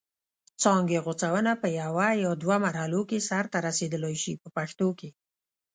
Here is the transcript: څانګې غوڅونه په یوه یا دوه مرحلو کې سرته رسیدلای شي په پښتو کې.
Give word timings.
څانګې 0.61 0.97
غوڅونه 1.05 1.51
په 1.61 1.67
یوه 1.81 2.07
یا 2.23 2.31
دوه 2.43 2.57
مرحلو 2.65 3.01
کې 3.09 3.25
سرته 3.29 3.57
رسیدلای 3.67 4.15
شي 4.23 4.33
په 4.41 4.47
پښتو 4.57 4.87
کې. 4.99 5.09